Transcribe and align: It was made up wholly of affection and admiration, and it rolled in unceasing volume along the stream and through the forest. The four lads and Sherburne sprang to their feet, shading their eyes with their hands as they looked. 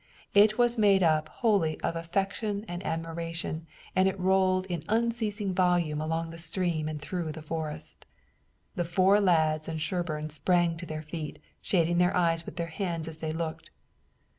It 0.33 0.57
was 0.57 0.79
made 0.79 1.03
up 1.03 1.29
wholly 1.29 1.79
of 1.81 1.95
affection 1.95 2.65
and 2.67 2.83
admiration, 2.83 3.67
and 3.95 4.09
it 4.09 4.19
rolled 4.19 4.65
in 4.65 4.83
unceasing 4.89 5.53
volume 5.53 6.01
along 6.01 6.31
the 6.31 6.39
stream 6.39 6.87
and 6.89 6.99
through 6.99 7.31
the 7.33 7.43
forest. 7.43 8.07
The 8.75 8.83
four 8.83 9.19
lads 9.21 9.67
and 9.67 9.79
Sherburne 9.79 10.31
sprang 10.31 10.75
to 10.77 10.87
their 10.87 11.03
feet, 11.03 11.37
shading 11.61 11.99
their 11.99 12.17
eyes 12.17 12.47
with 12.47 12.55
their 12.55 12.65
hands 12.65 13.07
as 13.07 13.19
they 13.19 13.31
looked. 13.31 13.69